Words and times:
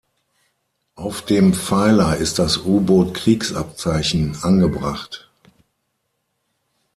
Auf 0.95 1.21
dem 1.23 1.53
Pfeiler 1.53 2.17
ist 2.17 2.39
das 2.39 2.57
U-Boot-Kriegsabzeichen 2.57 4.35
angebracht. 4.41 5.29